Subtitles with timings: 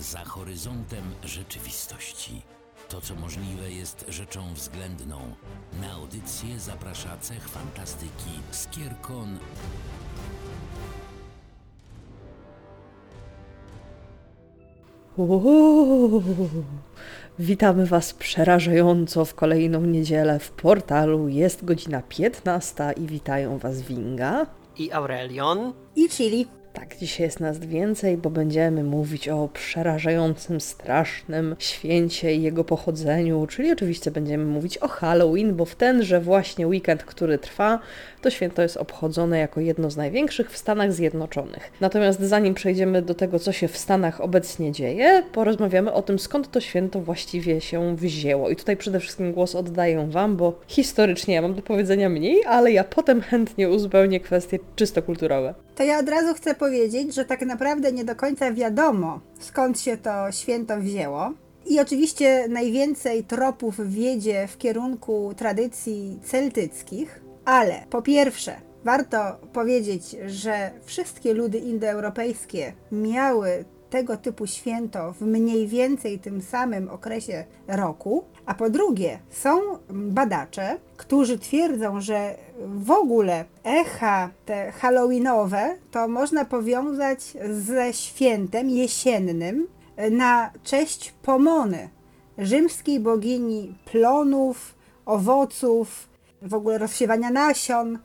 [0.00, 2.42] za horyzontem rzeczywistości.
[2.88, 5.18] To, co możliwe, jest rzeczą względną.
[5.80, 9.38] Na audycję zaprasza cech fantastyki Skierkon
[15.16, 16.22] Uuu,
[17.38, 21.28] witamy Was przerażająco w kolejną niedzielę w portalu.
[21.28, 24.46] Jest godzina 15 i witają Was Winga.
[24.76, 25.72] i Aurelion.
[25.96, 26.59] i chili.
[26.80, 33.46] Tak, dzisiaj jest nas więcej, bo będziemy mówić o przerażającym, strasznym święcie i jego pochodzeniu,
[33.46, 37.78] czyli oczywiście będziemy mówić o Halloween, bo w tenże właśnie weekend, który trwa,
[38.22, 41.72] to święto jest obchodzone jako jedno z największych w Stanach Zjednoczonych.
[41.80, 46.50] Natomiast zanim przejdziemy do tego, co się w Stanach obecnie dzieje, porozmawiamy o tym, skąd
[46.50, 48.50] to święto właściwie się wzięło.
[48.50, 52.72] I tutaj przede wszystkim głos oddaję Wam, bo historycznie ja mam do powiedzenia mniej, ale
[52.72, 55.54] ja potem chętnie uzupełnię kwestie czysto kulturowe.
[55.76, 56.69] To ja od razu chcę powiedzieć,
[57.14, 61.32] że tak naprawdę nie do końca wiadomo, skąd się to święto wzięło.
[61.66, 69.18] I oczywiście najwięcej tropów wiedzie w kierunku tradycji celtyckich, ale po pierwsze, warto
[69.52, 77.44] powiedzieć, że wszystkie ludy indoeuropejskie miały tego typu święto w mniej więcej tym samym okresie
[77.68, 82.34] roku, a po drugie są badacze, którzy twierdzą, że
[82.66, 89.66] w ogóle echa te halloweenowe to można powiązać ze świętem jesiennym
[90.10, 91.88] na cześć Pomony,
[92.38, 94.74] rzymskiej bogini plonów,
[95.06, 96.08] owoców,
[96.42, 97.98] w ogóle rozsiewania nasion,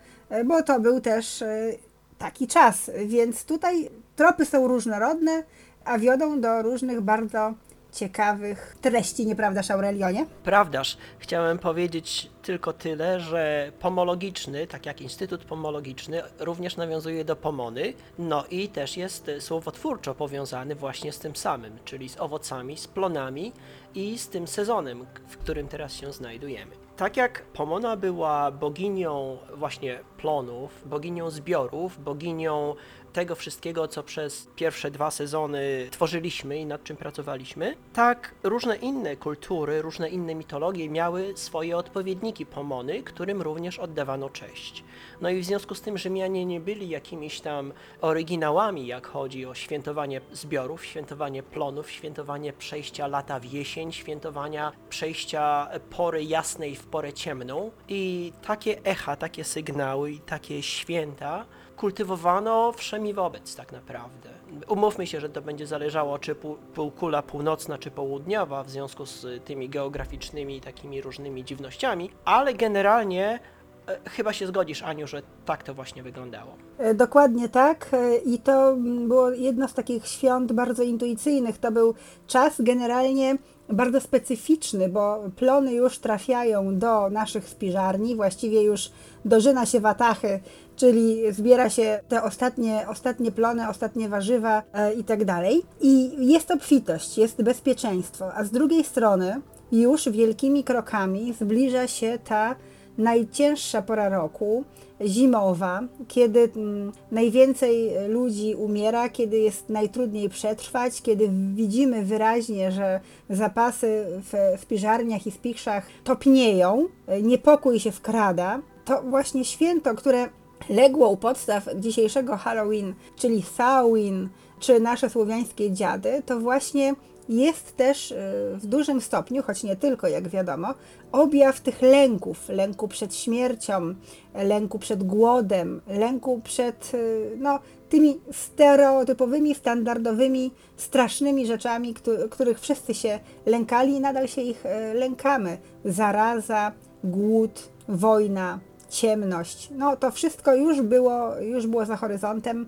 [0.45, 1.71] bo to był też e,
[2.17, 5.43] taki czas, więc tutaj tropy są różnorodne,
[5.85, 7.53] a wiodą do różnych bardzo
[7.95, 10.25] ciekawych treści, nieprawdaż Aurelionie?
[10.43, 17.93] Prawdaż, chciałem powiedzieć tylko tyle, że pomologiczny, tak jak Instytut Pomologiczny, również nawiązuje do pomony,
[18.19, 23.53] no i też jest słowotwórczo powiązany właśnie z tym samym, czyli z owocami, z plonami
[23.95, 26.71] i z tym sezonem, w którym teraz się znajdujemy.
[26.97, 32.75] Tak jak Pomona była boginią właśnie plonów, boginią zbiorów, boginią
[33.16, 39.16] tego wszystkiego, co przez pierwsze dwa sezony tworzyliśmy i nad czym pracowaliśmy, tak różne inne
[39.16, 44.84] kultury, różne inne mitologie miały swoje odpowiedniki Pomony, którym również oddawano cześć.
[45.22, 49.53] No i w związku z tym Rzymianie nie byli jakimiś tam oryginałami, jak chodzi o
[49.53, 57.13] świętowanie zbiorów, świętowanie plonów, świętowanie przejścia lata w jesień, świętowania przejścia pory jasnej w porę
[57.13, 57.72] ciemną.
[57.90, 61.46] I takie echa, takie sygnały i takie święta
[61.78, 64.29] kultywowano wszemi wobec tak naprawdę.
[64.68, 69.44] Umówmy się, że to będzie zależało, czy pół- półkula północna, czy południowa, w związku z
[69.46, 73.40] tymi geograficznymi takimi różnymi dziwnościami, ale generalnie
[73.88, 76.52] e, chyba się zgodzisz, Aniu, że tak to właśnie wyglądało.
[76.78, 77.90] E, Dokładnie tak.
[77.94, 81.57] E, I to mm, było jedno z takich świąt bardzo intuicyjnych.
[81.57, 81.96] To był
[82.28, 83.35] czas generalnie
[83.70, 88.92] bardzo specyficzny, bo plony już trafiają do naszych spiżarni, właściwie już
[89.26, 90.40] dożyna się watachy,
[90.76, 95.64] czyli zbiera się te ostatnie, ostatnie plony, ostatnie warzywa e, i tak dalej.
[95.81, 102.56] I jest obfitość, jest bezpieczeństwo, a z drugiej strony już wielkimi krokami zbliża się ta
[102.97, 104.63] najcięższa pora roku,
[105.01, 114.05] zimowa, kiedy mm, najwięcej ludzi umiera, kiedy jest najtrudniej przetrwać, kiedy widzimy wyraźnie, że zapasy
[114.22, 116.88] w spiżarniach i spichrzach topnieją,
[117.23, 120.29] niepokój się wkrada, to właśnie święto, które
[120.69, 124.29] legło u podstaw dzisiejszego Halloween, czyli Samhain,
[124.59, 126.95] czy nasze słowiańskie dziady, to właśnie
[127.30, 128.16] jest też y,
[128.53, 130.74] w dużym stopniu, choć nie tylko, jak wiadomo,
[131.12, 132.50] objaw tych lęków.
[132.50, 133.96] Lęku przed śmiercią,
[134.34, 137.59] lęku przed głodem, lęku przed y, no,
[137.90, 144.94] tymi stereotypowymi, standardowymi, strasznymi rzeczami, któ- których wszyscy się lękali i nadal się ich y,
[144.94, 145.58] lękamy.
[145.85, 146.72] Zaraza,
[147.03, 148.59] głód, wojna,
[148.90, 149.69] ciemność.
[149.72, 152.66] No to wszystko już było, już było za horyzontem.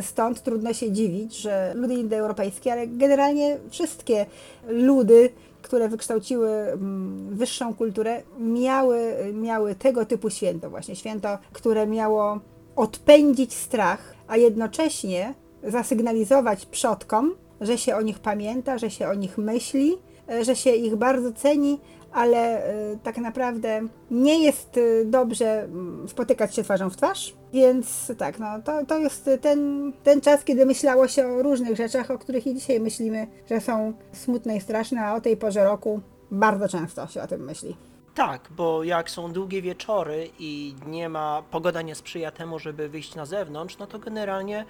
[0.00, 4.26] Stąd trudno się dziwić, że ludy indoeuropejskie, ale generalnie wszystkie
[4.68, 5.30] ludy,
[5.62, 8.98] które wykształciły mm, wyższą kulturę, miały,
[9.32, 12.40] miały tego typu święto, właśnie święto, które miało
[12.76, 19.38] odpędzić strach, a jednocześnie zasygnalizować przodkom, że się o nich pamięta, że się o nich
[19.38, 19.98] myśli,
[20.28, 21.78] e, że się ich bardzo ceni,
[22.12, 23.80] ale e, tak naprawdę
[24.10, 27.34] nie jest e, dobrze mm, spotykać się twarzą w twarz.
[27.52, 32.10] Więc tak, no to, to jest ten, ten czas, kiedy myślało się o różnych rzeczach,
[32.10, 36.00] o których i dzisiaj myślimy, że są smutne i straszne, a o tej porze roku
[36.30, 37.76] bardzo często się o tym myśli.
[38.14, 43.14] Tak, bo jak są długie wieczory i nie ma, pogoda nie sprzyja temu, żeby wyjść
[43.14, 44.64] na zewnątrz, no to generalnie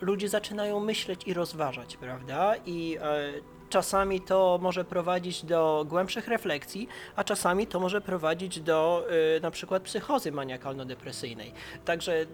[0.00, 2.54] ludzie zaczynają myśleć i rozważać, prawda?
[2.66, 3.32] I e,
[3.70, 9.06] czasami to może prowadzić do głębszych refleksji, a czasami to może prowadzić do
[9.36, 11.52] e, na przykład psychozy maniakalno-depresyjnej.
[11.84, 12.26] Także e,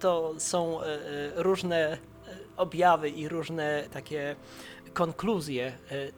[0.00, 0.98] to są e, e,
[1.36, 1.98] różne e,
[2.56, 4.36] objawy i różne takie
[4.92, 5.72] konkluzje e,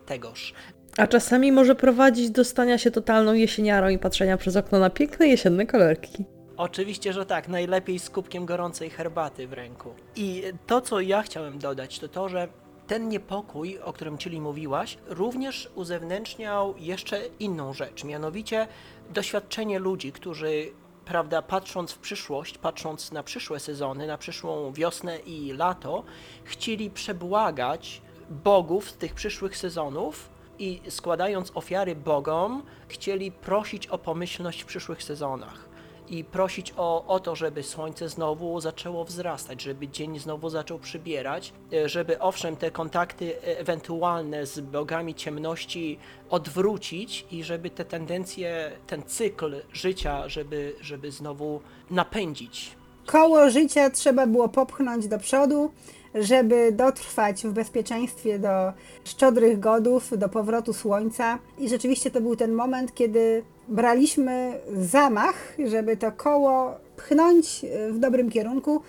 [0.07, 0.55] tegoż.
[0.97, 5.29] A czasami może prowadzić do stania się totalną jesieniarą i patrzenia przez okno na piękne
[5.29, 6.25] jesienne kolorki.
[6.57, 9.95] Oczywiście, że tak, najlepiej z kubkiem gorącej herbaty w ręku.
[10.17, 12.49] I to, co ja chciałem dodać, to to, że
[12.93, 18.69] ten niepokój, o którym Czyli mówiłaś, również uzewnętrzniał jeszcze inną rzecz, mianowicie
[19.11, 20.73] doświadczenie ludzi, którzy,
[21.05, 26.05] prawda, patrząc w przyszłość, patrząc na przyszłe sezony, na przyszłą wiosnę i lato,
[26.45, 30.29] chcieli przebłagać bogów z tych przyszłych sezonów
[30.59, 35.72] i składając ofiary bogom, chcieli prosić o pomyślność w przyszłych sezonach
[36.13, 41.53] i prosić o, o to, żeby słońce znowu zaczęło wzrastać, żeby dzień znowu zaczął przybierać,
[41.73, 45.99] e, żeby owszem te kontakty e, ewentualne z bogami ciemności
[46.31, 51.61] odwrócić i żeby te tendencje, ten cykl życia, żeby, żeby znowu
[51.91, 52.77] napędzić.
[53.07, 55.73] Koło życia trzeba było popchnąć do przodu,
[56.15, 58.73] żeby dotrwać w bezpieczeństwie do
[59.05, 61.39] szczodrych godów, do powrotu słońca.
[61.59, 68.31] I rzeczywiście to był ten moment, kiedy braliśmy zamach, żeby to koło pchnąć w dobrym
[68.31, 68.81] kierunku.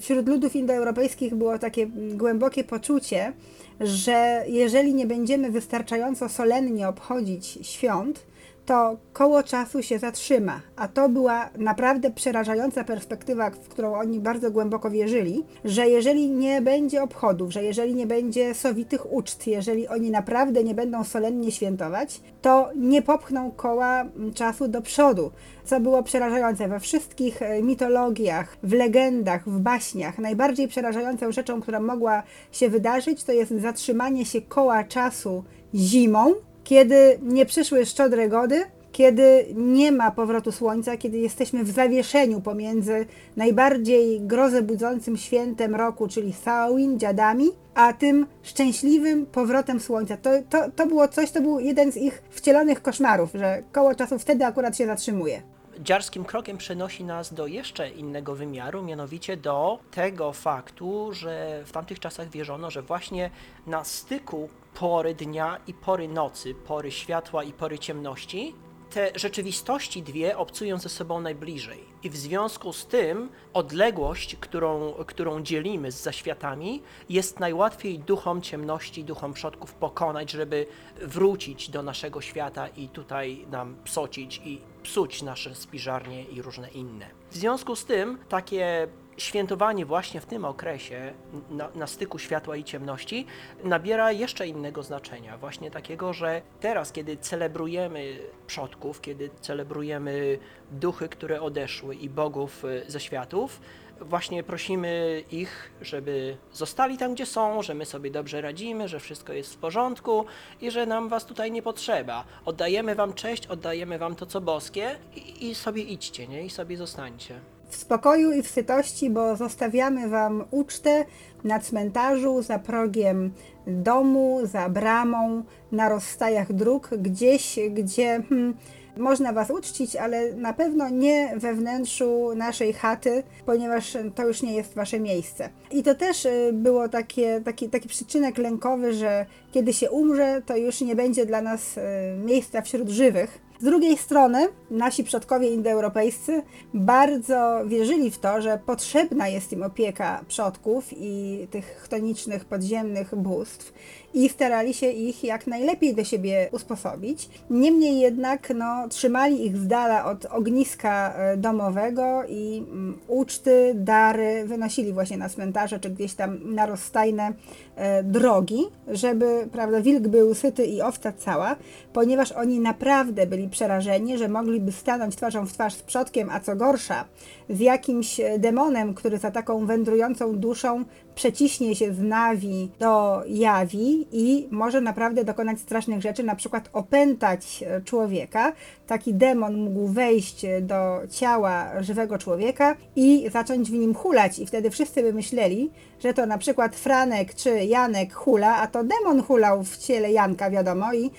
[0.00, 3.32] Wśród ludów indoeuropejskich było takie głębokie poczucie,
[3.80, 8.20] że jeżeli nie będziemy wystarczająco solennie obchodzić świąt,
[8.68, 10.60] to koło czasu się zatrzyma.
[10.76, 16.62] A to była naprawdę przerażająca perspektywa, w którą oni bardzo głęboko wierzyli, że jeżeli nie
[16.62, 22.20] będzie obchodów, że jeżeli nie będzie sowitych uczt, jeżeli oni naprawdę nie będą solennie świętować,
[22.42, 25.30] to nie popchną koła mm, czasu do przodu.
[25.64, 30.18] Co było przerażające we wszystkich e, mitologiach, w legendach, w baśniach.
[30.18, 32.22] Najbardziej przerażającą rzeczą, która mogła
[32.52, 35.44] się wydarzyć, to jest zatrzymanie się koła czasu
[35.74, 36.34] zimą,
[36.68, 43.06] kiedy nie przyszły szczodre gody, kiedy nie ma powrotu słońca, kiedy jesteśmy w zawieszeniu pomiędzy
[43.36, 50.16] najbardziej grozę budzącym świętem roku, czyli Samhain, dziadami, a tym szczęśliwym powrotem słońca.
[50.16, 54.18] To, to, to było coś, to był jeden z ich wcielonych koszmarów, że koło czasu
[54.18, 55.42] wtedy akurat się zatrzymuje.
[55.80, 62.00] Dziarskim krokiem przenosi nas do jeszcze innego wymiaru, mianowicie do tego faktu, że w tamtych
[62.00, 63.30] czasach wierzono, że właśnie
[63.66, 68.54] na styku pory dnia i pory nocy, pory światła i pory ciemności,
[68.90, 71.78] te rzeczywistości dwie obcują ze sobą najbliżej.
[72.02, 79.04] I w związku z tym odległość, którą, którą dzielimy z zaświatami, jest najłatwiej duchom ciemności,
[79.04, 80.66] duchom przodków pokonać, żeby
[81.02, 87.10] wrócić do naszego świata i tutaj nam psocić i psuć nasze spiżarnie i różne inne.
[87.30, 88.88] W związku z tym takie
[89.18, 91.12] świętowanie właśnie w tym okresie
[91.50, 93.26] na, na styku światła i ciemności
[93.64, 95.38] nabiera jeszcze innego znaczenia.
[95.38, 100.38] Właśnie takiego, że teraz, kiedy celebrujemy przodków, kiedy celebrujemy
[100.70, 103.60] duchy, które odeszły i bogów y, ze światów,
[104.00, 109.32] właśnie prosimy ich, żeby zostali tam, gdzie są, że my sobie dobrze radzimy, że wszystko
[109.32, 110.24] jest w porządku
[110.60, 112.24] i że nam was tutaj nie potrzeba.
[112.44, 116.44] Oddajemy wam cześć, oddajemy wam to, co boskie i, i sobie idźcie, nie?
[116.44, 117.40] I sobie zostańcie.
[117.68, 121.04] W spokoju i w sytości, bo zostawiamy Wam ucztę
[121.44, 123.30] na cmentarzu, za progiem
[123.66, 128.54] domu, za bramą, na rozstajach dróg, gdzieś, gdzie hmm,
[128.98, 134.54] można Was uczcić, ale na pewno nie we wnętrzu naszej chaty, ponieważ to już nie
[134.54, 135.48] jest Wasze miejsce.
[135.70, 140.56] I to też y, było takie, taki, taki przyczynek lękowy, że kiedy się umrze, to
[140.56, 141.80] już nie będzie dla nas y,
[142.24, 143.47] miejsca wśród żywych.
[143.60, 146.42] Z drugiej strony, nasi przodkowie indoeuropejscy
[146.74, 153.72] bardzo wierzyli w to, że potrzebna jest im opieka przodków i tych chtonicznych podziemnych bóstw
[154.14, 157.28] i starali się ich jak najlepiej do siebie usposobić.
[157.50, 164.44] Niemniej jednak no, trzymali ich z dala od ogniska e, domowego i mm, uczty, dary
[164.46, 167.32] wynosili właśnie na cmentarze czy gdzieś tam na rozstajne
[167.76, 171.56] e, drogi, żeby prawda, wilk był syty i owca cała,
[171.92, 176.56] ponieważ oni naprawdę byli przerażeni, że mogliby stanąć twarzą w twarz z przodkiem, a co
[176.56, 177.04] gorsza,
[177.50, 180.84] z jakimś e, demonem, który za taką wędrującą duszą
[181.14, 187.64] przeciśnie się z nawi do jawi i może naprawdę dokonać strasznych rzeczy, na przykład opętać
[187.66, 188.52] e, człowieka.
[188.86, 194.46] Taki demon mógł wejść e, do ciała żywego człowieka i zacząć w nim hulać i
[194.46, 195.70] wtedy wszyscy by myśleli,
[196.04, 200.50] że to na przykład Franek czy Janek hula, a to demon hulał w ciele Janka,
[200.50, 201.10] wiadomo, i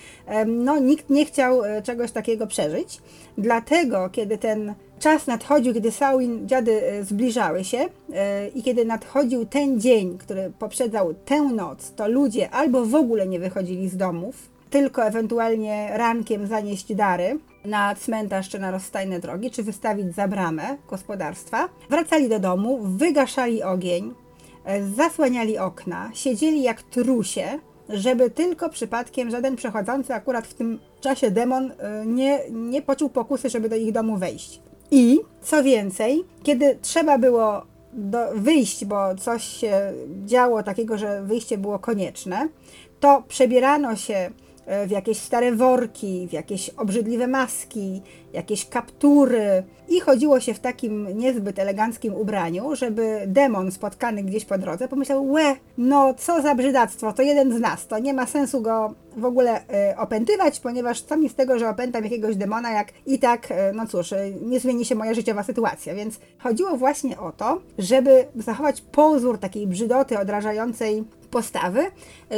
[0.46, 3.02] no, nikt nie chciał e, czegoś takiego przeżyć.
[3.38, 7.78] Dlatego, kiedy ten czas nadchodził, kiedy Samhain dziady e, zbliżały się
[8.14, 13.28] e, i kiedy nadchodził ten dzień, który poprzedzał tę noc, to ludzie albo w ogóle
[13.28, 14.36] nie wychodzili z domów,
[14.70, 20.78] tylko ewentualnie rankiem zanieść dary na cmentarz czy na rozstajne drogi, czy wystawić za bramę
[20.90, 21.70] gospodarstwa.
[21.90, 24.14] Wracali do domu, wygaszali ogień,
[24.66, 31.32] e, zasłaniali okna, siedzieli jak trusie, żeby tylko przypadkiem żaden przechodzący akurat w tym czasie
[31.32, 31.72] demon
[32.06, 34.62] nie, nie poczuł pokusy, żeby do ich domu wejść.
[34.92, 37.62] I co więcej, kiedy trzeba było
[37.94, 39.94] do, wyjść, bo coś się
[40.26, 42.50] działo takiego, że wyjście było konieczne,
[43.00, 44.32] to przebierano się
[44.66, 48.02] e, w jakieś stare worki, w jakieś obrzydliwe maski,
[48.34, 54.58] jakieś kaptury i chodziło się w takim niezbyt eleganckim ubraniu, żeby demon spotkany gdzieś po
[54.58, 58.62] drodze pomyślał, łe, no co za brzydactwo, to jeden z nas, to nie ma sensu
[58.62, 62.88] go w ogóle e, opętywać, ponieważ co mi z tego, że opętam jakiegoś demona, jak
[63.06, 67.20] i tak, e, no cóż, e, nie zmieni się moja życiowa sytuacja, więc chodziło właśnie
[67.20, 71.82] o to, żeby zachować pozór takiej brzydoty odrażającej postawy,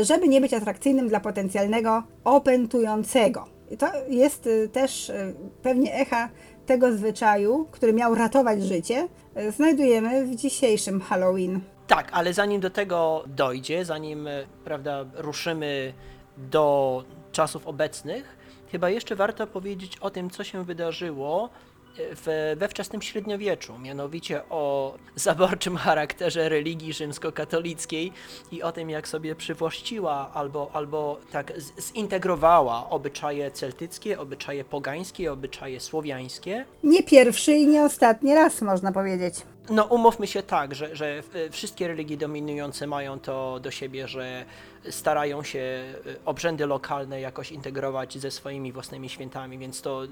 [0.01, 3.50] żeby nie być atrakcyjnym dla potencjalnego opętującego.
[3.79, 6.29] To jest y, też y, pewnie echa
[6.65, 11.61] tego zwyczaju, który miał ratować życie, y, znajdujemy w dzisiejszym Halloween.
[11.87, 14.29] Tak, ale zanim do tego dojdzie, zanim
[14.63, 15.93] prawda, ruszymy
[16.37, 18.37] do czasów obecnych,
[18.71, 21.49] chyba jeszcze warto powiedzieć o tym, co się wydarzyło
[21.97, 28.11] w, we wczesnym średniowieczu, mianowicie o zaborczym charakterze religii rzymskokatolickiej
[28.51, 31.53] i o tym, jak sobie przywłaszczyła albo, albo tak
[31.95, 36.65] zintegrowała obyczaje celtyckie, obyczaje pogańskie, obyczaje słowiańskie.
[36.83, 39.35] Nie pierwszy i nie ostatni raz, można powiedzieć.
[39.69, 44.45] No, umówmy się tak, że, że e, wszystkie religie dominujące mają to do siebie, że
[44.89, 45.93] starają się e,
[46.25, 50.07] obrzędy lokalne jakoś integrować ze swoimi własnymi świętami, więc to e,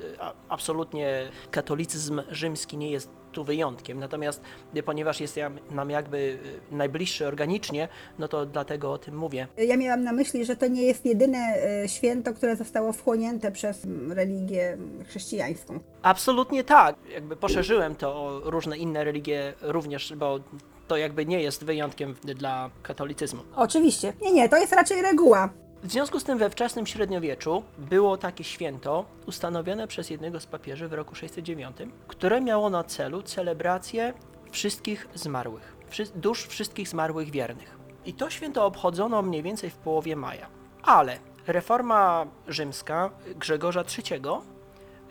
[0.50, 4.00] absolutnie katolicyzm rzymski nie jest tu wyjątkiem.
[4.00, 4.42] Natomiast
[4.74, 5.40] e, ponieważ jest
[5.72, 6.40] nam jakby
[6.72, 7.88] e, najbliższy organicznie,
[8.20, 9.48] no to dlatego o tym mówię.
[9.58, 13.86] Ja miałam na myśli, że to nie jest jedyne y, święto, które zostało wchłonięte przez
[13.86, 15.80] mm, religię chrześcijańską.
[16.02, 16.96] Absolutnie tak.
[17.14, 20.40] Jakby poszerzyłem to o różne inne religie również, bo
[20.88, 23.42] to jakby nie jest wyjątkiem dla katolicyzmu.
[23.56, 24.14] Oczywiście.
[24.22, 25.50] Nie, nie, to jest raczej reguła.
[25.84, 30.88] W związku z tym we wczesnym średniowieczu było takie święto ustanowione przez jednego z papieży
[30.88, 34.14] w roku 609, które miało na celu celebrację
[34.52, 35.76] wszystkich zmarłych,
[36.16, 37.78] dusz wszystkich zmarłych wiernych.
[38.06, 40.48] I to święto obchodzono mniej więcej w połowie maja.
[40.84, 44.22] Ale reforma rzymska Grzegorza III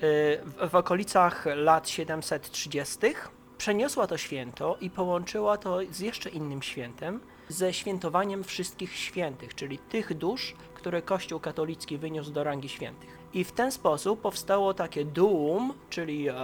[0.02, 2.98] y, w okolicach lat 730
[3.58, 9.78] przeniosła to święto i połączyła to z jeszcze innym świętem, ze świętowaniem wszystkich świętych, czyli
[9.78, 13.18] tych dusz, które Kościół katolicki wyniósł do rangi świętych.
[13.34, 16.34] I w ten sposób powstało takie duum, czyli e,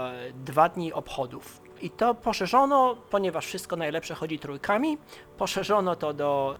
[0.44, 1.60] dwa dni obchodów.
[1.82, 4.98] I to poszerzono, ponieważ wszystko najlepsze chodzi trójkami,
[5.38, 6.58] poszerzono to do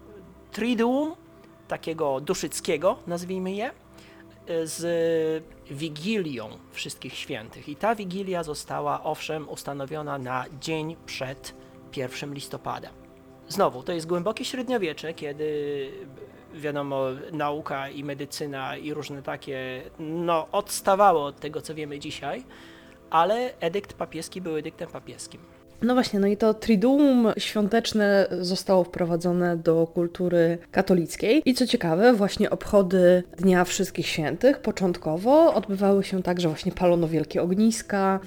[0.51, 1.15] triduum,
[1.67, 3.71] takiego duszyckiego, nazwijmy je,
[4.63, 7.69] z Wigilią Wszystkich Świętych.
[7.69, 11.53] I ta Wigilia została owszem ustanowiona na dzień przed
[11.95, 13.04] 1 listopada.
[13.47, 15.91] Znowu, to jest głębokie średniowiecze, kiedy
[16.53, 22.43] wiadomo, nauka i medycyna i różne takie, no, odstawało od tego, co wiemy dzisiaj,
[23.09, 25.54] ale edykt papieski był edyktem papieskim.
[25.81, 31.41] No właśnie, no i to triduum świąteczne zostało wprowadzone do kultury katolickiej.
[31.45, 37.07] I co ciekawe, właśnie obchody Dnia Wszystkich Świętych początkowo odbywały się tak, że właśnie palono
[37.07, 38.19] wielkie ogniska,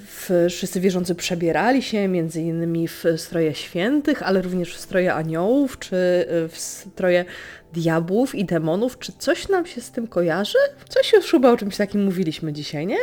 [0.49, 5.97] wszyscy wierzący przebierali się między innymi w stroje świętych, ale również w stroje aniołów, czy
[5.97, 7.25] y, w stroje
[7.73, 8.99] diabłów i demonów.
[8.99, 10.59] Czy coś nam się z tym kojarzy?
[10.89, 12.99] Coś już chyba o czymś takim mówiliśmy dzisiaj, nie?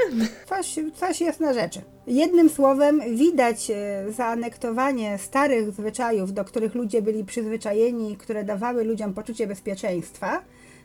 [0.50, 1.82] Coś, coś jest na rzeczy.
[2.08, 9.14] Jednym słowem, widać e, zaanektowanie starych zwyczajów, do których ludzie byli przyzwyczajeni, które dawały ludziom
[9.14, 10.42] poczucie bezpieczeństwa,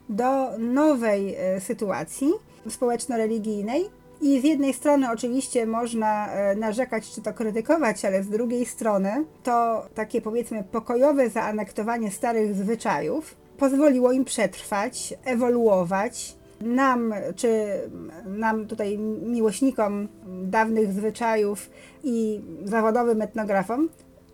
[0.08, 2.32] do nowej e, sytuacji
[2.68, 3.84] społeczno-religijnej.
[4.22, 9.24] I z jednej strony oczywiście można e, narzekać czy to krytykować, ale z drugiej strony
[9.42, 17.66] to takie powiedzmy pokojowe zaanektowanie starych zwyczajów pozwoliło im przetrwać, ewoluować, nam, czy
[18.26, 20.08] nam tutaj miłośnikom
[20.44, 21.70] dawnych zwyczajów
[22.04, 23.88] i zawodowym etnografom,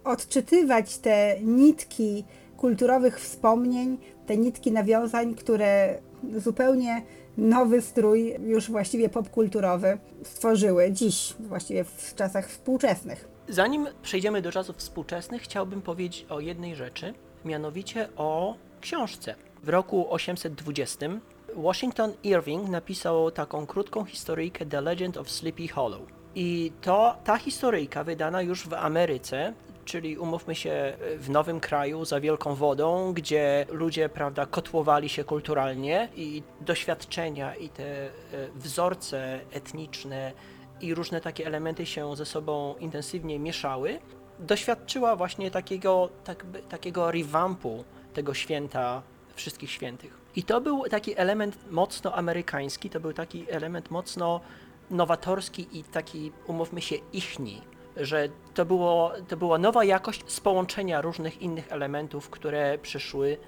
[0.05, 2.25] odczytywać te nitki
[2.57, 5.99] kulturowych wspomnień, te nitki nawiązań, które
[6.37, 7.03] zupełnie
[7.37, 13.29] nowy strój, już właściwie popkulturowy, stworzyły dziś, właściwie w czasach współczesnych.
[13.49, 17.15] Zanim przejdziemy do czasów współczesnych, chciałbym powiedzieć o jednej rzeczy,
[17.45, 18.55] mianowicie o
[18.87, 19.35] książce.
[19.63, 21.07] W roku 820
[21.55, 26.03] Washington Irving napisał taką krótką historyjkę The Legend of Sleepy Hollow.
[26.35, 29.53] I to ta historyjka wydana już w Ameryce,
[29.85, 36.09] czyli umówmy się w nowym kraju za wielką wodą, gdzie ludzie, prawda, kotłowali się kulturalnie
[36.17, 38.11] i doświadczenia i te e,
[38.55, 40.33] wzorce etniczne
[40.81, 43.99] i różne takie elementy się ze sobą intensywnie mieszały,
[44.39, 47.85] doświadczyła właśnie takiego, tak, takiego rewampu
[48.17, 49.03] tego święta
[49.35, 50.19] wszystkich świętych.
[50.37, 54.41] I to był taki element mocno amerykański, to był taki element mocno
[54.91, 57.63] nowatorski i taki, umówmy się, ichni,
[57.97, 63.39] że to, było, to była nowa jakość z połączenia różnych innych elementów, które przyszły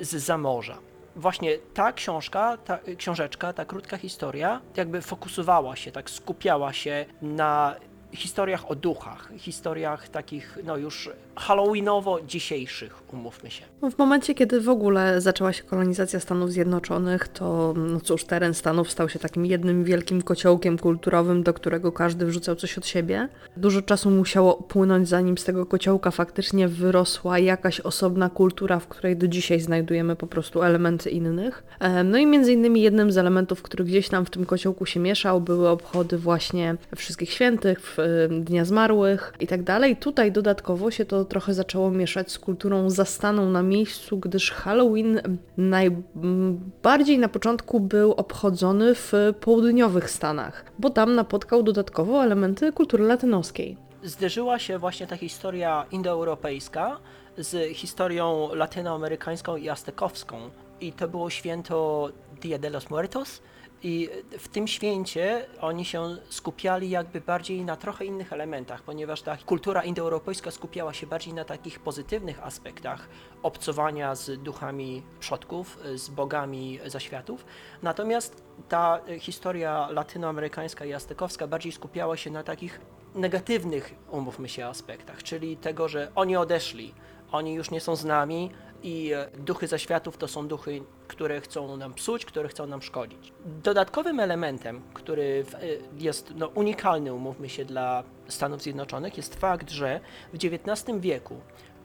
[0.00, 0.78] z zamorza.
[1.16, 7.76] Właśnie ta książka, ta książeczka, ta krótka historia, jakby fokusowała się, tak skupiała się na
[8.12, 13.64] historiach o duchach, historiach takich, no już halloweenowo-dzisiejszych, umówmy się.
[13.90, 18.90] W momencie, kiedy w ogóle zaczęła się kolonizacja Stanów Zjednoczonych, to no cóż, teren Stanów
[18.90, 23.28] stał się takim jednym wielkim kociołkiem kulturowym, do którego każdy wrzucał coś od siebie.
[23.56, 29.16] Dużo czasu musiało upłynąć, zanim z tego kociołka faktycznie wyrosła jakaś osobna kultura, w której
[29.16, 31.64] do dzisiaj znajdujemy po prostu elementy innych.
[31.80, 35.00] Em, No i między innymi jednym z elementów, który gdzieś tam w tym kociołku się
[35.00, 37.98] mieszał, były obchody właśnie wszystkich świętych, w,
[38.40, 39.96] Dnia Zmarłych i tak dalej.
[39.96, 47.18] Tutaj dodatkowo się to trochę zaczęło mieszać z kulturą zastaną na miejscu, gdyż Halloween najbardziej
[47.18, 53.76] na początku był obchodzony w południowych Stanach, bo tam napotkał dodatkowo elementy kultury latynoskiej.
[54.02, 56.98] zderzyła się właśnie ta historia indoeuropejska
[57.38, 60.50] z historią latynoamerykańską i aztekowską.
[60.80, 62.08] I to było święto
[62.40, 63.42] Dia de los Muertos.
[63.84, 64.08] I
[64.38, 69.84] w tym święcie oni się skupiali jakby bardziej na trochę innych elementach, ponieważ ta kultura
[69.84, 73.08] indoeuropejska skupiała się bardziej na takich pozytywnych aspektach
[73.42, 77.44] obcowania z duchami przodków, z bogami zaświatów.
[77.82, 82.80] Natomiast ta historia latynoamerykańska i aztekowska bardziej skupiała się na takich
[83.14, 86.94] negatywnych, umówmy się, aspektach, czyli tego, że oni odeszli,
[87.32, 88.50] oni już nie są z nami
[88.82, 93.32] i e, duchy zaświatów to są duchy, które chcą nam psuć, które chcą nam szkodzić.
[93.44, 95.58] Dodatkowym elementem, który e,
[95.98, 100.00] jest no, unikalny, umówmy się, dla Stanów Zjednoczonych, jest fakt, że
[100.32, 101.40] w XIX wieku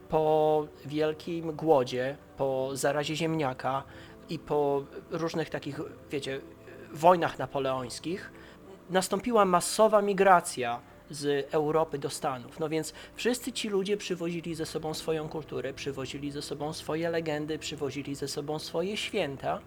[0.09, 3.83] po wielkim głodzie, po zarazie ziemniaka
[4.29, 5.79] i po różnych takich,
[6.11, 6.41] wiecie,
[6.93, 8.31] wojnach napoleońskich,
[8.89, 12.59] nastąpiła masowa migracja z Europy do Stanów.
[12.59, 17.59] No więc wszyscy ci ludzie przywozili ze sobą swoją kulturę, przywozili ze sobą swoje legendy,
[17.59, 19.59] przywozili ze sobą swoje święta.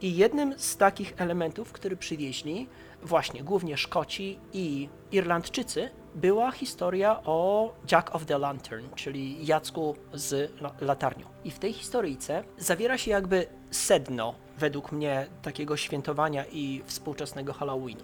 [0.00, 2.68] I jednym z takich elementów, który przywieźli,
[3.02, 10.60] właśnie głównie Szkoci i Irlandczycy, była historia o Jack of the Lantern, czyli Jacku z
[10.60, 11.26] la- latarnią.
[11.44, 18.02] I w tej historyjce zawiera się jakby sedno, według mnie, takiego świętowania i współczesnego Halloweenu.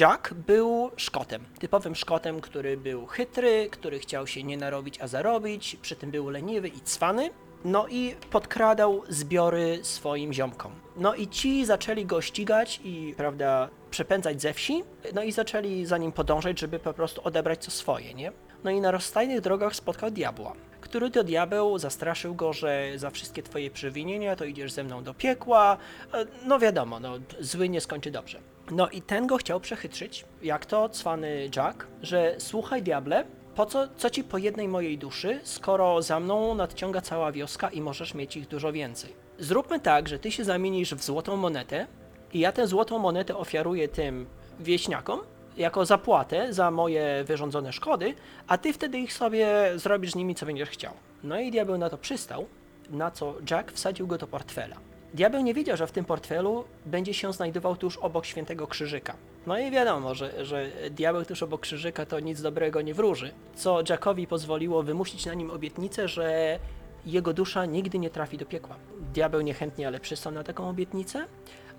[0.00, 5.76] Jack był Szkotem, typowym Szkotem, który był chytry, który chciał się nie narobić, a zarobić,
[5.82, 7.30] przy tym był leniwy i cwany.
[7.64, 10.72] No i podkradał zbiory swoim ziomkom.
[10.96, 14.84] No i ci zaczęli go ścigać i, prawda, przepędzać ze wsi,
[15.14, 18.32] no i zaczęli za nim podążać, żeby po prostu odebrać co swoje, nie?
[18.64, 23.42] No i na rozstajnych drogach spotkał diabła, który to diabeł zastraszył go, że za wszystkie
[23.42, 25.76] twoje przewinienia to idziesz ze mną do piekła.
[26.14, 28.53] E, No wiadomo, no zły nie skończy dobrze.
[28.70, 33.24] No i ten go chciał przechytrzyć, jak to cwany Jack, że słuchaj diable,
[33.54, 37.80] po co, co ci po jednej mojej duszy, skoro za mną nadciąga cała wioska i
[37.80, 39.12] możesz mieć ich dużo więcej.
[39.38, 41.86] Zróbmy tak, że ty się zamienisz w złotą monetę
[42.32, 44.26] i ja tę złotą monetę ofiaruję tym
[44.60, 45.20] wieśniakom
[45.56, 48.14] jako zapłatę za moje wyrządzone szkody,
[48.46, 50.92] a ty wtedy ich sobie zrobisz z nimi co będziesz chciał.
[51.22, 52.46] No i diabeł na to przystał,
[52.90, 54.76] na co Jack wsadził go do portfela.
[55.14, 59.16] Diabeł nie wiedział, że w tym portfelu będzie się znajdował tuż obok świętego krzyżyka.
[59.46, 63.82] No i wiadomo, że, że diabeł tuż obok krzyżyka to nic dobrego nie wróży, co
[63.88, 66.58] Jackowi pozwoliło wymusić na nim obietnicę, że
[67.06, 68.76] jego dusza nigdy nie trafi do piekła.
[69.14, 71.26] Diabeł niechętnie, ale przystał na taką obietnicę.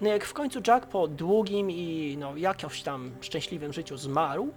[0.02, 4.50] No jak w końcu Jack po długim i no jakimś tam szczęśliwym życiu zmarł,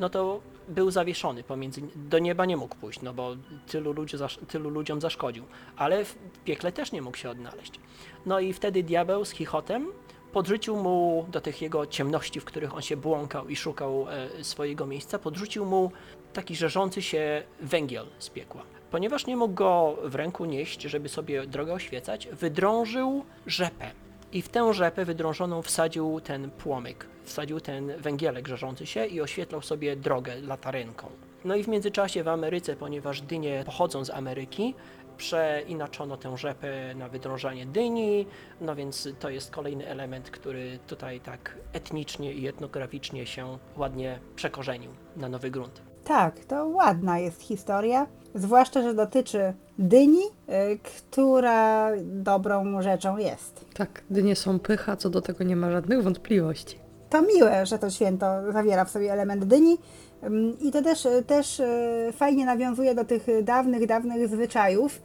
[0.00, 4.16] no to był zawieszony pomiędzy, do nieba nie mógł pójść, no bo tylu, ludzi,
[4.48, 5.44] tylu ludziom zaszkodził,
[5.76, 7.80] ale w piekle też nie mógł się odnaleźć.
[8.26, 9.86] No i wtedy diabeł z chichotem
[10.32, 14.86] podrzucił mu do tych jego ciemności, w których on się błąkał i szukał e, swojego
[14.86, 15.92] miejsca, podrzucił mu
[16.32, 18.62] taki żerzący się węgiel z piekła.
[18.90, 23.90] Ponieważ nie mógł go w ręku nieść, żeby sobie drogę oświecać, wydrążył rzepę.
[24.32, 29.62] I w tę rzepę wydrążoną wsadził ten płomyk, wsadził ten węgielek żarzący się i oświetlał
[29.62, 31.06] sobie drogę latarenką.
[31.44, 34.74] No i w międzyczasie w Ameryce, ponieważ dynie pochodzą z Ameryki,
[35.16, 38.26] przeinaczono tę rzepę na wydrążanie dyni,
[38.60, 44.90] no więc to jest kolejny element, który tutaj tak etnicznie i etnograficznie się ładnie przekorzenił
[45.16, 45.82] na nowy grunt.
[46.04, 53.64] Tak, to ładna jest historia, zwłaszcza, że dotyczy dyni, y, która dobrą rzeczą jest.
[53.74, 56.81] Tak, dynie są pycha, co do tego nie ma żadnych wątpliwości.
[57.12, 59.78] To miłe, że to święto zawiera w sobie element dyni
[60.26, 65.02] Ym, i to też, też y, fajnie nawiązuje do tych dawnych, dawnych zwyczajów,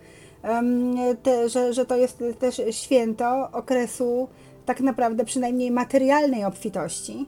[1.24, 4.28] te, że, że to jest też święto okresu
[4.65, 7.26] tak naprawdę przynajmniej materialnej obfitości.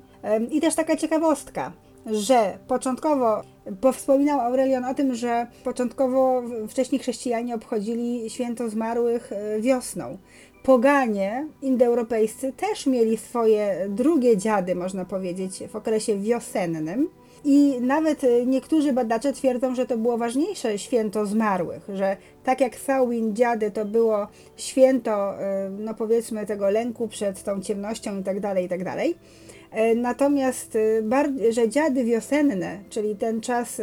[0.52, 1.72] I też taka ciekawostka,
[2.06, 3.42] że początkowo,
[3.82, 10.18] bo wspominał Aurelian o tym, że początkowo wcześniej chrześcijanie obchodzili święto zmarłych y, wiosną.
[10.70, 17.10] Poganie indoeuropejscy też mieli swoje drugie dziady, można powiedzieć, w okresie wiosennym.
[17.46, 22.76] I nawet y, niektórzy badacze twierdzą, że to było ważniejsze święto zmarłych, że tak jak
[22.76, 24.28] Samhain dziady to było
[24.58, 29.16] święto, y, no powiedzmy, tego lęku przed tą ciemnością i tak dalej, i tak dalej.
[29.96, 33.82] Natomiast, y, bar- że dziady wiosenne, czyli ten czas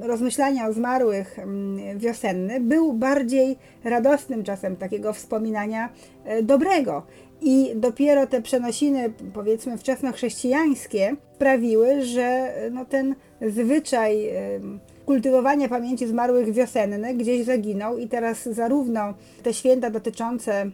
[0.00, 5.88] rozmyślania o zmarłych mm, wiosenny, był bardziej radosnym czasem takiego wspominania
[6.24, 7.02] e, dobrego.
[7.40, 16.06] I dopiero te przenosiny, powiedzmy, wczesnochrześcijańskie sprawiły, że e, no, ten zwyczaj em, kultywowania pamięci
[16.06, 20.70] zmarłych wiosenne gdzieś zaginął i teraz zarówno te święta dotyczące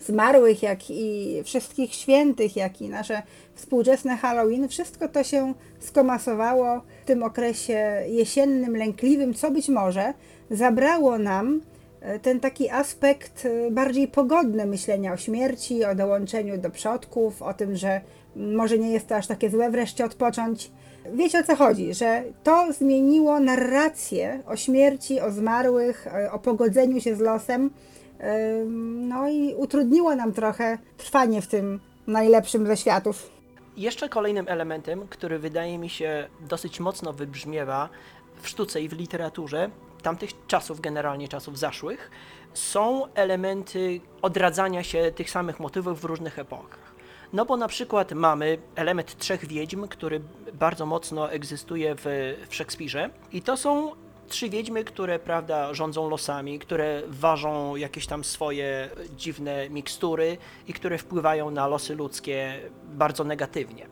[0.00, 3.22] zmarłych, jak i wszystkich świętych, jak i nasze
[3.54, 10.14] współczesne Halloween, wszystko to się skomasowało w tym okresie jesiennym, lękliwym, co być może
[10.50, 11.60] zabrało nam
[12.00, 17.54] e, ten taki aspekt e, bardziej pogodny myślenia o śmierci, o dołączeniu do przodków, o
[17.54, 18.00] tym, że
[18.36, 20.70] może nie jest to aż takie złe wreszcie odpocząć.
[21.14, 27.00] Wiecie o co chodzi, że to zmieniło narrację o śmierci, o zmarłych, e, o pogodzeniu
[27.00, 27.70] się z losem.
[28.76, 33.30] No i utrudniło nam trochę trwanie w tym najlepszym ze światów.
[33.76, 37.88] Jeszcze kolejnym elementem, który wydaje mi się dosyć mocno wybrzmiewa
[38.42, 39.70] w sztuce i w literaturze
[40.02, 42.10] tamtych czasów, generalnie czasów zaszłych,
[42.54, 46.86] są elementy odradzania się tych samych motywów w różnych epokach.
[47.32, 50.20] No bo na przykład mamy element trzech wiedźm, który
[50.52, 52.04] bardzo mocno egzystuje w,
[52.48, 53.92] w Szekspirze i to są
[54.28, 60.98] trzy wiedźmy, które prawda rządzą losami, które ważą jakieś tam swoje dziwne mikstury i które
[60.98, 63.86] wpływają na losy ludzkie bardzo negatywnie.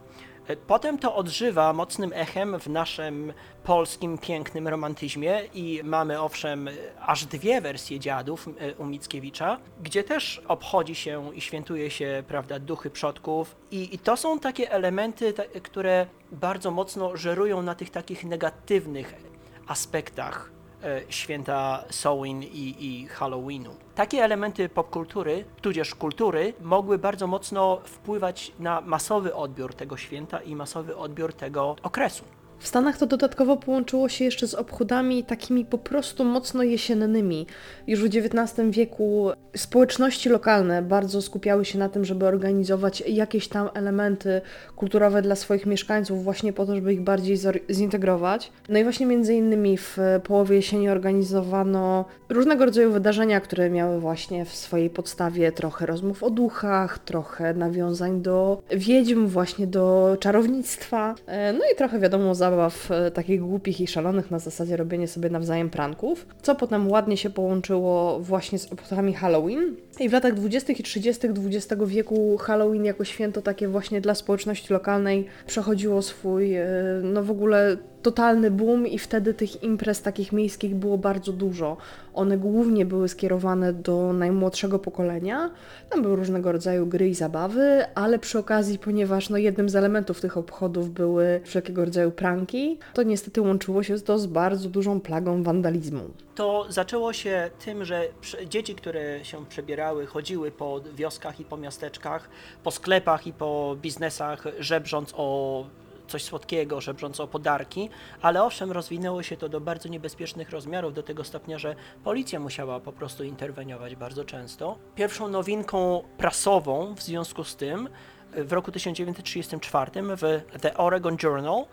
[0.66, 3.32] Potem to odżywa mocnym echem w naszym
[3.64, 6.68] polskim pięknym romantyzmie i mamy owszem
[7.00, 12.58] aż dwie wersje dziadów e, u Mickiewicza, gdzie też obchodzi się i świętuje się prawda,
[12.58, 18.24] duchy przodków i, i to są takie elementy, które bardzo mocno żerują na tych takich
[18.24, 19.33] negatywnych
[19.66, 20.50] aspektach
[20.82, 23.70] e, święta Samhain i, i Halloweenu.
[23.94, 30.56] Takie elementy popkultury, tudzież kultury, mogły bardzo mocno wpływać na masowy odbiór tego święta i
[30.56, 32.24] masowy odbiór tego okresu.
[32.64, 37.46] W Stanach to dodatkowo połączyło się jeszcze z obchodami takimi po prostu mocno jesiennymi.
[37.86, 43.68] Już w XIX wieku społeczności lokalne bardzo skupiały się na tym, żeby organizować jakieś tam
[43.74, 44.40] elementy
[44.76, 47.36] kulturowe dla swoich mieszkańców, właśnie po to, żeby ich bardziej
[47.70, 48.52] zintegrować.
[48.68, 54.44] No i właśnie między innymi w połowie jesieni organizowano różnego rodzaju wydarzenia, które miały właśnie
[54.44, 61.52] w swojej podstawie trochę rozmów o duchach, trochę nawiązań do wiedźm, właśnie do czarownictwa, e,
[61.52, 62.53] no i trochę wiadomo zabaw
[62.90, 67.30] e, takich głupich i szalonych na zasadzie robienia sobie nawzajem pranków, co potem ładnie się
[67.30, 69.76] połączyło właśnie z obchodami Halloween.
[70.00, 70.72] I w latach 20.
[70.72, 71.28] i 30.
[71.28, 76.66] XX wieku Halloween jako święto takie właśnie dla społeczności lokalnej przechodziło swój, e,
[77.02, 81.76] no w ogóle totalny boom i wtedy tych imprez takich miejskich było bardzo dużo.
[82.14, 85.50] One głównie były skierowane do najmłodszego pokolenia.
[85.90, 90.20] Tam były różnego rodzaju gry i zabawy, ale przy okazji, ponieważ no, jednym z elementów
[90.20, 95.42] tych obchodów były wszelkiego rodzaju pranki, to niestety łączyło się to z bardzo dużą plagą
[95.42, 96.10] wandalizmu.
[96.34, 98.08] To zaczęło się tym, że
[98.48, 102.28] dzieci, które się przebierały, chodziły po wioskach i po miasteczkach,
[102.62, 105.64] po sklepach i po biznesach, żebrząc o
[106.08, 107.90] coś słodkiego, żebrząc o podarki,
[108.22, 112.80] ale owszem, rozwinęło się to do bardzo niebezpiecznych rozmiarów, do tego stopnia, że policja musiała
[112.80, 114.78] po prostu interweniować bardzo często.
[114.94, 117.88] Pierwszą nowinką prasową w związku z tym
[118.36, 121.64] w roku 1934 w The Oregon Journal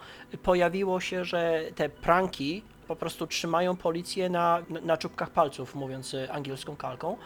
[0.44, 6.76] pojawiło się, że te pranki po prostu trzymają policję na, na czubkach palców, mówiąc angielską
[6.76, 7.17] kalką.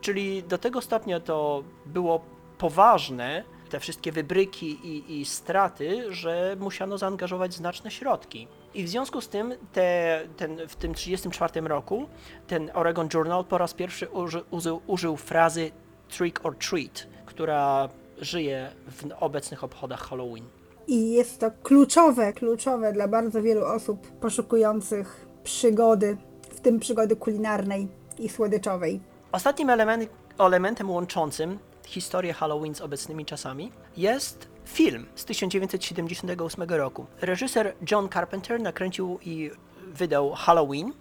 [0.00, 2.24] Czyli do tego stopnia to było
[2.58, 8.48] poważne, te wszystkie wybryki i, i straty, że musiano zaangażować znaczne środki.
[8.74, 12.06] I w związku z tym te, ten, w tym 1934 roku
[12.46, 15.70] ten Oregon Journal po raz pierwszy uży, użył, użył frazy
[16.08, 17.88] trick or treat, która
[18.20, 20.44] żyje w obecnych obchodach Halloween.
[20.86, 26.16] I jest to kluczowe, kluczowe dla bardzo wielu osób poszukujących przygody,
[26.50, 29.00] w tym przygody kulinarnej i słodyczowej.
[29.32, 31.58] Ostatnim element, elementem łączącym
[31.90, 37.06] historię Halloween z obecnymi czasami jest film z 1978 roku.
[37.20, 39.50] Reżyser John Carpenter nakręcił i
[39.86, 40.92] wydał Halloween,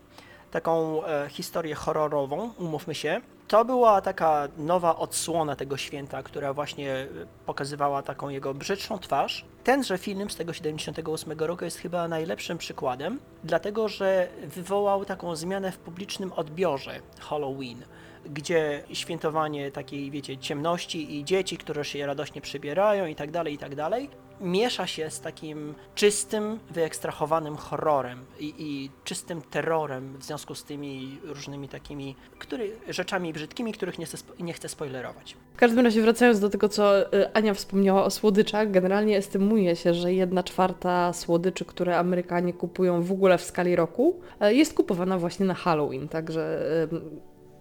[0.52, 3.22] taką e, historię horrorową, umówmy się.
[3.48, 7.08] To była taka nowa odsłona tego święta, która właśnie e,
[7.46, 9.46] pokazywała taką jego brzydszą twarz.
[9.64, 15.72] Tenże film z tego 78 roku jest chyba najlepszym przykładem, dlatego że wywołał taką zmianę
[15.72, 17.84] w publicznym odbiorze Halloween
[18.26, 23.58] gdzie świętowanie takiej, wiecie, ciemności i dzieci, które się radośnie przybierają i tak dalej, i
[23.58, 24.10] tak dalej,
[24.42, 31.18] miesza się z takim czystym, wyekstrahowanym horrorem i, i czystym terrorem w związku z tymi
[31.24, 35.38] różnymi takimi który, rzeczami brzydkimi, których nie chcę, nie chcę spoilerować.
[35.54, 39.94] W każdym razie wracając do tego, co y, Ania wspomniała o słodyczach, generalnie estymuje się,
[39.94, 45.18] że jedna czwarta słodyczy, które Amerykanie kupują w ogóle w skali roku, y, jest kupowana
[45.18, 46.66] właśnie na Halloween, także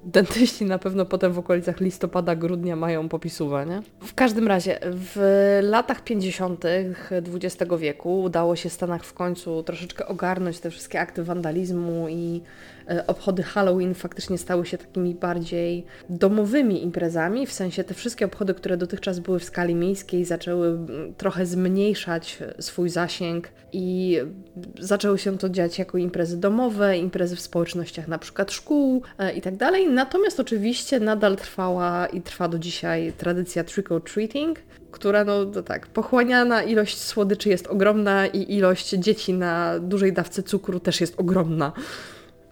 [0.04, 3.82] dentyści na pewno potem w okolicach listopada, grudnia mają popisówę, nie?
[4.06, 6.64] W każdym razie, w latach 50.
[7.34, 12.40] XX wieku udało się Stanach w końcu troszeczkę ogarnąć te wszystkie akty wandalizmu i
[13.06, 18.76] obchody Halloween faktycznie stały się takimi bardziej domowymi imprezami, w sensie te wszystkie obchody, które
[18.76, 20.78] dotychczas były w skali miejskiej, zaczęły
[21.16, 24.18] trochę zmniejszać e, swój zasięg i
[24.80, 29.40] zaczęły się to dziać jako imprezy domowe, imprezy w społecznościach na przykład szkół e, i
[29.40, 29.88] tak dalej.
[29.88, 34.58] Natomiast oczywiście nadal trwała i trwa do dzisiaj tradycja trick or treating,
[34.90, 40.42] która no to tak, pochłaniana ilość słodyczy jest ogromna i ilość dzieci na dużej dawce
[40.42, 41.72] cukru też jest ogromna.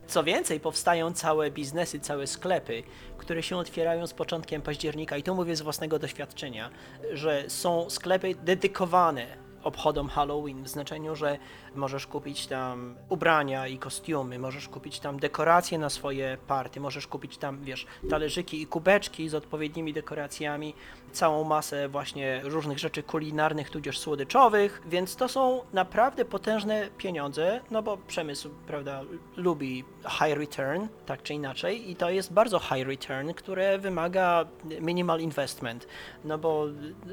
[0.06, 2.82] Co więcej, powstają całe biznesy, całe sklepy,
[3.18, 6.70] które się otwierają z początkiem października i to mówię z własnego doświadczenia,
[7.12, 9.26] że są sklepy dedykowane
[9.62, 11.38] obchodom Halloween, w znaczeniu, że
[11.76, 17.38] możesz kupić tam ubrania i kostiumy, możesz kupić tam dekoracje na swoje party, możesz kupić
[17.38, 20.74] tam, wiesz, talerzyki i kubeczki z odpowiednimi dekoracjami,
[21.12, 27.82] całą masę właśnie różnych rzeczy kulinarnych, tudzież słodyczowych, więc to są naprawdę potężne pieniądze, no
[27.82, 29.02] bo przemysł, prawda,
[29.36, 34.44] lubi high return, tak czy inaczej, i to jest bardzo high return, które wymaga
[34.80, 35.86] minimal investment,
[36.24, 36.66] no bo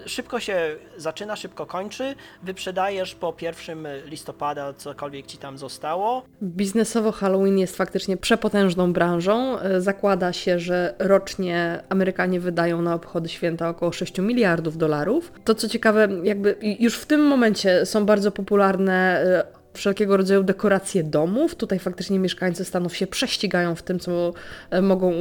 [0.05, 7.57] szybko się zaczyna, szybko kończy, wyprzedajesz po pierwszym listopada cokolwiek ci tam zostało, Biznesowo Halloween
[7.57, 9.59] jest faktycznie przepotężną branżą.
[9.59, 15.31] E, Zakłada się, że rocznie Amerykanie wydają na obchody święta około 6 miliardów dolarów.
[15.43, 21.03] To co ciekawe, jakby już w tym momencie są bardzo popularne e, wszelkiego rodzaju dekoracje
[21.03, 21.55] domów.
[21.55, 24.33] Tutaj faktycznie mieszkańcy Stanów się prześcigają w tym, co
[24.69, 25.13] e, mogą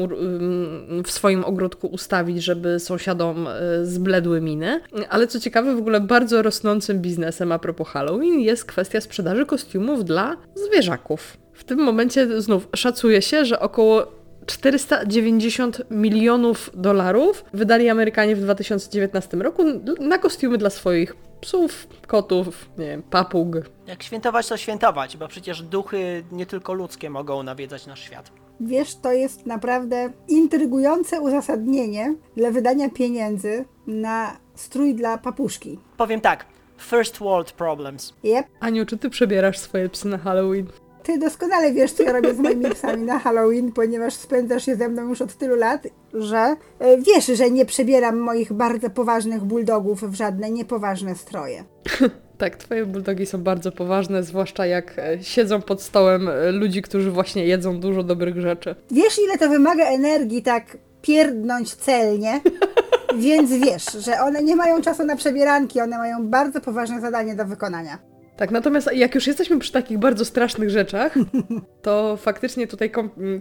[1.05, 4.81] w swoim ogródku ustawić, żeby sąsiadom e, zbledły miny.
[5.09, 10.05] Ale co ciekawe, w ogóle bardzo rosnącym biznesem a propos Halloween jest kwestia sprzedaży kostiumów
[10.05, 11.37] dla zwierzaków.
[11.53, 19.37] W tym momencie znów szacuje się, że około 490 milionów dolarów wydali Amerykanie w 2019
[19.37, 19.65] roku
[20.01, 23.49] na kostiumy dla swoich psów, kotów, nie wiem, papug.
[23.87, 28.33] Jak świętować, to świętować, bo przecież duchy nie tylko ludzkie mogą nawiedzać nasz świat.
[28.61, 35.79] Wiesz, to jest naprawdę intrygujące uzasadnienie dla wydania pieniędzy na strój dla papuszki.
[35.97, 36.47] Powiem tak,
[36.79, 38.15] first world problems.
[38.23, 40.67] Jep, Aniu, czy ty przebierasz swoje psy na Halloween?
[41.03, 44.89] Ty doskonale wiesz, co ja robię z moimi psami na Halloween, ponieważ spędzasz się ze
[44.89, 50.03] mną już od tylu lat, że e, wiesz, że nie przebieram moich bardzo poważnych bulldogów
[50.11, 51.65] w żadne niepoważne stroje.
[52.39, 57.11] Tak, twoje bulldogi są bardzo poważne, zwłaszcza jak e, siedzą pod stołem e, ludzi, którzy
[57.11, 58.75] właśnie jedzą dużo dobrych rzeczy.
[58.91, 62.41] Wiesz, ile to wymaga energii tak pierdnąć celnie?
[63.19, 67.45] Więc wiesz, że one nie mają czasu na przebieranki, one mają bardzo poważne zadanie do
[67.45, 68.12] wykonania.
[68.43, 71.15] Tak, natomiast jak już jesteśmy przy takich bardzo strasznych rzeczach,
[71.83, 72.93] to faktycznie tutaj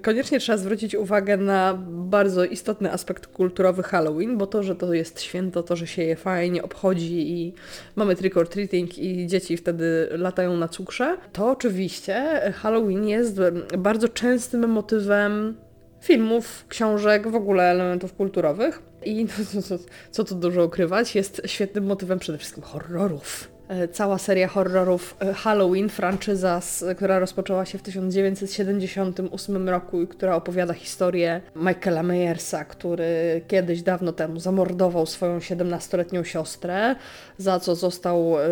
[0.01, 5.21] koniecznie trzeba zwrócić uwagę na bardzo istotny aspekt kulturowy Halloween, bo to, że to jest
[5.21, 7.53] święto, to, że się je fajnie obchodzi i
[7.95, 13.39] mamy trick or treating i dzieci wtedy latają na cukrze, to oczywiście Halloween jest
[13.77, 15.57] bardzo częstym motywem
[16.01, 18.81] filmów, książek, w ogóle elementów kulturowych.
[19.05, 23.51] I no, co, co, co tu dużo ukrywać, jest świetnym motywem przede wszystkim horrorów.
[23.71, 26.62] E, cała seria horrorów e, Halloween, franczyza,
[26.95, 34.13] która rozpoczęła się w 1978 roku i która opowiada historię Michaela Myersa, który kiedyś dawno
[34.13, 36.95] temu zamordował swoją 17-letnią siostrę,
[37.38, 38.43] za co został e,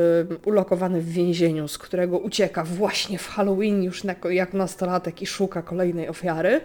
[0.45, 5.61] ulokowany w więzieniu, z którego ucieka właśnie w Halloween już na, jak nastolatek i szuka
[5.61, 6.61] kolejnej ofiary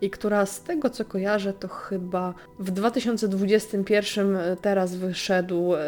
[0.00, 5.78] i która z tego co kojarzę, to chyba w 2021 teraz wyszedł e,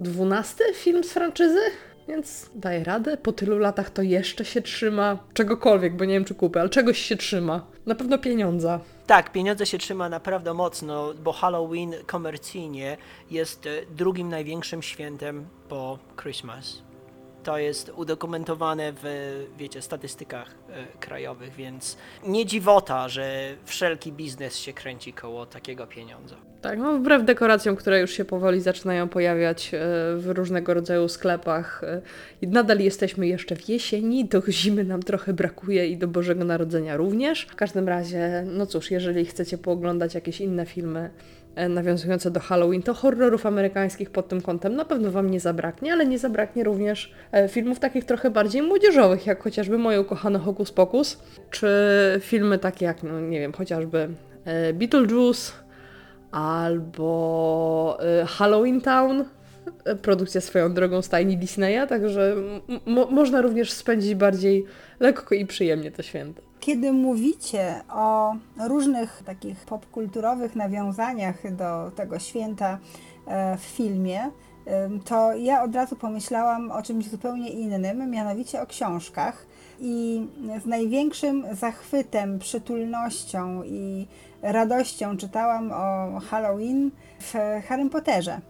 [0.00, 1.60] 12 film z franczyzy.
[2.08, 3.16] Więc daje radę.
[3.16, 5.18] Po tylu latach to jeszcze się trzyma.
[5.34, 7.66] Czegokolwiek, bo nie wiem czy kupię, ale czegoś się trzyma.
[7.86, 8.80] Na pewno pieniądza.
[9.06, 12.96] Tak, pieniądze się trzyma naprawdę mocno, bo Halloween komercyjnie
[13.30, 16.85] jest e, drugim największym świętem po Christmas.
[17.46, 19.04] To jest udokumentowane w,
[19.58, 26.36] wiecie, statystykach e, krajowych, więc nie dziwota, że wszelki biznes się kręci koło takiego pieniądza.
[26.60, 29.78] Tak, no wbrew dekoracjom, które już się powoli zaczynają pojawiać e,
[30.16, 31.84] w różnego rodzaju sklepach.
[31.84, 32.02] e,
[32.46, 37.42] nadal jesteśmy jeszcze w jesieni, do zimy nam trochę brakuje i do Bożego Narodzenia również.
[37.42, 41.10] W każdym razie, no cóż, jeżeli chcecie pooglądać jakieś inne filmy
[41.68, 46.06] nawiązujące do Halloween, to horrorów amerykańskich pod tym kątem na pewno Wam nie zabraknie, ale
[46.06, 51.18] nie zabraknie również e, filmów takich trochę bardziej młodzieżowych, jak chociażby moje ukochane Hokus Pokus,
[51.50, 51.68] czy
[52.20, 54.08] filmy takie jak, no nie wiem, chociażby
[54.44, 55.52] e, Beetlejuice,
[56.30, 59.24] albo Halloween Town,
[60.02, 62.36] produkcja swoją drogą stajni Disneya, także
[63.10, 64.64] można również spędzić bardziej
[65.00, 66.45] lekko i przyjemnie to święto.
[66.66, 68.34] Kiedy mówicie o
[68.68, 72.78] różnych takich popkulturowych nawiązaniach do tego święta
[73.26, 74.30] e, w filmie,
[74.64, 79.46] em, to ja od razu pomyślałam o czymś zupełnie innym, mianowicie o książkach.
[79.80, 80.26] I
[80.62, 84.06] z największym zachwytem, przytulnością i
[84.42, 87.34] radością czytałam o Halloween w
[87.68, 88.40] Harrym Potterze.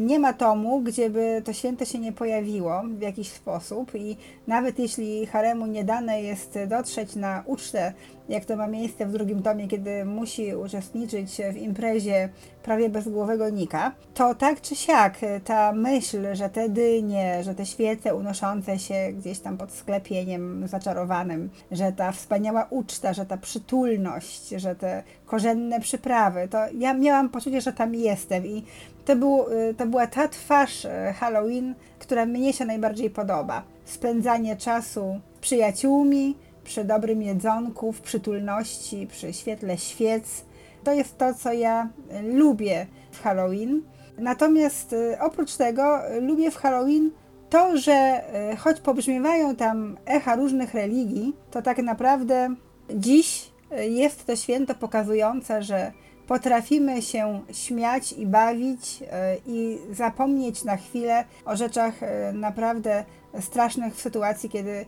[0.00, 4.78] Nie ma tomu, gdzie by to święto się nie pojawiło w jakiś sposób i nawet
[4.78, 7.92] jeśli Haremu nie dane jest dotrzeć na ucztę,
[8.28, 12.28] jak to ma miejsce w drugim tomie, kiedy musi uczestniczyć w imprezie
[12.62, 18.14] prawie bezgłowego Nika, to tak czy siak ta myśl, że te dynie, że te świece
[18.14, 24.74] unoszące się gdzieś tam pod sklepieniem zaczarowanym, że ta wspaniała uczta, że ta przytulność, że
[24.76, 28.64] te korzenne przyprawy, to ja miałam poczucie, że tam jestem i
[29.06, 30.88] to, był, y, to była ta twarz y,
[31.20, 33.62] Halloween, która mnie się najbardziej podoba.
[33.84, 40.44] Spędzanie czasu z przyjaciółmi, przy dobrym jedzonku, w przytulności, przy świetle świec.
[40.84, 41.88] To jest to, co ja
[42.20, 43.82] y, lubię w Halloween.
[44.18, 47.10] Natomiast oprócz tego lubię w Halloween
[47.50, 48.22] to, że
[48.58, 52.54] choć pobrzmiewają tam echa różnych religii, to tak naprawdę
[52.90, 53.50] dziś
[53.88, 55.92] jest to święto pokazujące, że
[56.26, 59.06] potrafimy się śmiać i bawić y,
[59.46, 63.04] i zapomnieć na chwilę o rzeczach y, naprawdę
[63.40, 64.86] strasznych w sytuacji, kiedy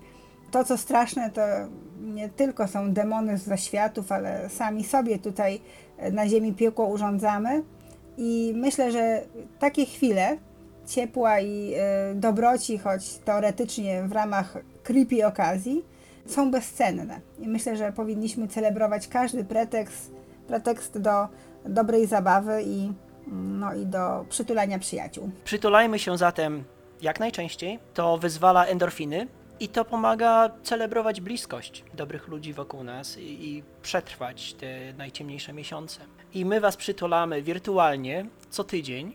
[0.50, 1.42] to, co straszne, to
[2.00, 5.60] nie tylko są demony z zaświatów, ale sami sobie tutaj
[6.06, 7.62] y, na ziemi piekło urządzamy.
[8.16, 9.22] I myślę, że
[9.58, 10.36] takie chwile
[10.86, 11.74] ciepła i
[12.14, 15.84] dobroci, choć teoretycznie w ramach creepy okazji,
[16.26, 17.20] są bezcenne.
[17.38, 20.17] I myślę, że powinniśmy celebrować każdy pretekst,
[20.48, 21.28] pretekst do
[21.64, 22.92] dobrej zabawy i,
[23.32, 25.30] no, i do przytulania przyjaciół.
[25.44, 26.64] Przytulajmy się zatem
[27.02, 29.26] jak najczęściej, to wyzwala endorfiny
[29.60, 36.00] i to pomaga celebrować bliskość dobrych ludzi wokół nas i, i przetrwać te najciemniejsze miesiące.
[36.34, 39.14] I my Was przytulamy wirtualnie co tydzień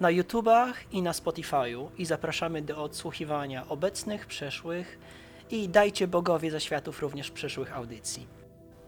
[0.00, 4.98] na YouTubach i na Spotify'u i zapraszamy do odsłuchiwania obecnych, przeszłych
[5.50, 8.26] i dajcie bogowie zaświatów również przyszłych audycji.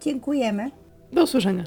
[0.01, 0.71] Dziękujemy.
[1.13, 1.63] Do usłyszenia.